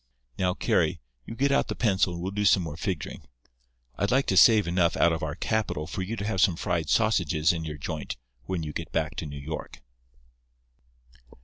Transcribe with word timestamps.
Now, 0.39 0.55
Carry, 0.55 0.99
you 1.27 1.35
get 1.35 1.51
out 1.51 1.67
the 1.67 1.75
pencil, 1.75 2.13
and 2.15 2.23
we'll 2.23 2.31
do 2.31 2.43
some 2.43 2.63
more 2.63 2.75
figuring. 2.75 3.27
I'd 3.99 4.09
like 4.09 4.25
to 4.25 4.35
save 4.35 4.67
enough 4.67 4.97
out 4.97 5.13
of 5.13 5.21
our 5.21 5.35
capital 5.35 5.85
for 5.85 6.01
you 6.01 6.15
to 6.15 6.25
have 6.25 6.41
some 6.41 6.55
fried 6.55 6.89
sausages 6.89 7.53
in 7.53 7.65
your 7.65 7.77
joint 7.77 8.17
when 8.45 8.63
you 8.63 8.73
get 8.73 8.91
back 8.91 9.15
to 9.17 9.27
New 9.27 9.37
York." 9.39 9.83